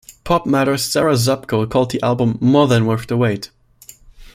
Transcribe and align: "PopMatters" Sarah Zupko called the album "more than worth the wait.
"PopMatters" 0.25 0.89
Sarah 0.89 1.13
Zupko 1.13 1.69
called 1.69 1.91
the 1.91 2.01
album 2.03 2.39
"more 2.41 2.67
than 2.67 2.87
worth 2.87 3.05
the 3.05 3.17
wait. 3.17 3.51